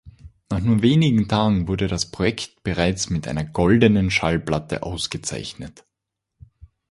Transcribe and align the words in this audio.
Nach 0.49 0.59
nur 0.61 0.81
wenigen 0.81 1.27
Tagen 1.27 1.67
wurde 1.67 1.87
das 1.87 2.09
Projekt 2.09 2.63
bereits 2.63 3.11
mit 3.11 3.27
einer 3.27 3.45
Goldenen 3.45 4.09
Schallplatte 4.09 4.81
ausgezeichnet. 4.81 5.85